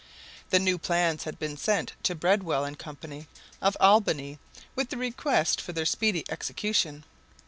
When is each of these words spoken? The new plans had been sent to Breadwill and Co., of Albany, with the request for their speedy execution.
The 0.49 0.57
new 0.57 0.79
plans 0.79 1.25
had 1.25 1.37
been 1.37 1.55
sent 1.55 1.93
to 2.05 2.15
Breadwill 2.15 2.65
and 2.67 2.79
Co., 2.79 2.95
of 3.61 3.77
Albany, 3.79 4.39
with 4.75 4.89
the 4.89 4.97
request 4.97 5.61
for 5.61 5.73
their 5.73 5.85
speedy 5.85 6.25
execution. 6.27 7.03